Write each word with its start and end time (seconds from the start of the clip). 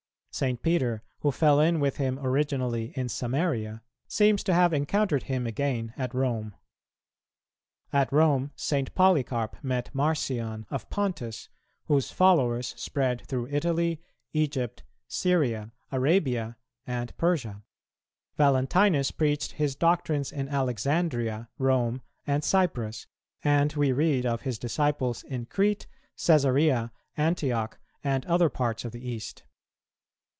St. 0.33 0.61
Peter, 0.63 1.03
who 1.19 1.29
fell 1.31 1.59
in 1.59 1.81
with 1.81 1.97
him 1.97 2.17
originally 2.17 2.93
in 2.95 3.09
Samaria, 3.09 3.81
seems 4.07 4.45
to 4.45 4.53
have 4.53 4.71
encountered 4.71 5.23
him 5.23 5.45
again 5.45 5.93
at 5.97 6.15
Rome. 6.15 6.55
At 7.91 8.11
Rome, 8.13 8.51
St. 8.55 8.95
Polycarp 8.95 9.61
met 9.61 9.93
Marcion 9.93 10.65
of 10.69 10.89
Pontus, 10.89 11.49
whose 11.87 12.11
followers 12.11 12.73
spread 12.77 13.27
through 13.27 13.47
Italy, 13.49 14.01
Egypt, 14.31 14.83
Syria, 15.05 15.73
Arabia, 15.91 16.55
and 16.87 17.15
Persia; 17.17 17.61
Valentinus 18.37 19.11
preached 19.11 19.51
his 19.51 19.75
doctrines 19.75 20.31
in 20.31 20.47
Alexandria, 20.47 21.49
Rome, 21.59 22.01
and 22.25 22.41
Cyprus; 22.41 23.05
and 23.43 23.73
we 23.73 23.91
read 23.91 24.25
of 24.25 24.41
his 24.43 24.57
disciples 24.57 25.23
in 25.23 25.45
Crete, 25.47 25.87
Cæsarea, 26.17 26.91
Antioch, 27.17 27.77
and 28.01 28.25
other 28.27 28.47
parts 28.49 28.85
of 28.85 28.93
the 28.93 29.05
East. 29.07 29.43